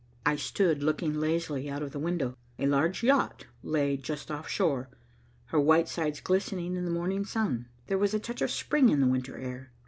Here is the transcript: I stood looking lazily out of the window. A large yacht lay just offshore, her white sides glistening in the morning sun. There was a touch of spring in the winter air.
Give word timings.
I 0.25 0.35
stood 0.35 0.81
looking 0.81 1.13
lazily 1.13 1.69
out 1.69 1.83
of 1.83 1.91
the 1.91 1.99
window. 1.99 2.35
A 2.57 2.65
large 2.65 3.03
yacht 3.03 3.45
lay 3.61 3.97
just 3.97 4.31
offshore, 4.31 4.89
her 5.49 5.59
white 5.59 5.87
sides 5.87 6.21
glistening 6.21 6.75
in 6.75 6.85
the 6.85 6.89
morning 6.89 7.23
sun. 7.23 7.67
There 7.85 7.99
was 7.99 8.15
a 8.15 8.19
touch 8.19 8.41
of 8.41 8.49
spring 8.49 8.89
in 8.89 8.99
the 8.99 9.05
winter 9.05 9.37
air. 9.37 9.71